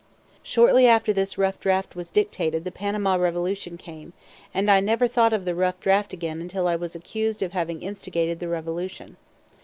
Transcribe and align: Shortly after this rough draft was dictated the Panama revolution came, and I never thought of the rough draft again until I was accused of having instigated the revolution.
Shortly 0.41 0.87
after 0.87 1.13
this 1.13 1.37
rough 1.37 1.59
draft 1.59 1.95
was 1.95 2.09
dictated 2.09 2.63
the 2.63 2.71
Panama 2.71 3.17
revolution 3.17 3.77
came, 3.77 4.13
and 4.51 4.71
I 4.71 4.79
never 4.79 5.07
thought 5.07 5.31
of 5.31 5.45
the 5.45 5.53
rough 5.53 5.79
draft 5.79 6.11
again 6.11 6.41
until 6.41 6.67
I 6.67 6.75
was 6.75 6.95
accused 6.95 7.43
of 7.43 7.51
having 7.51 7.83
instigated 7.83 8.39
the 8.39 8.47
revolution. 8.49 9.17